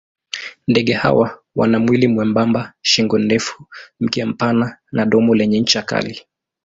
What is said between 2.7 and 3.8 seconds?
shingo ndefu,